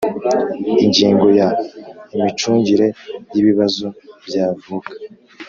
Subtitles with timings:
[0.83, 1.47] Ingingo ya
[2.15, 2.87] Imicungire
[3.33, 3.85] y ibibazo
[4.25, 4.91] byavuka